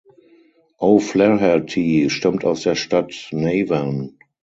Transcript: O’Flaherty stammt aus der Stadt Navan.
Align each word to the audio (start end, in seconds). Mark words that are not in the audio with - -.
O’Flaherty 0.79 2.09
stammt 2.09 2.43
aus 2.43 2.61
der 2.63 2.73
Stadt 2.73 3.27
Navan. 3.29 4.17